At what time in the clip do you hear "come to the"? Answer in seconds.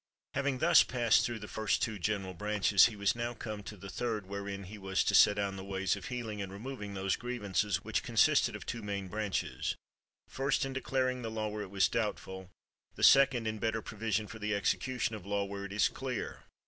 3.35-3.87